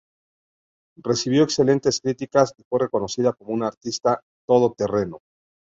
Recibió 0.99 1.43
excelentes 1.43 2.01
críticas 2.01 2.55
y 2.57 2.63
fue 2.67 2.79
reconocida 2.79 3.33
como 3.33 3.51
una 3.53 3.67
artista 3.67 4.19
todoterreno. 4.47 5.19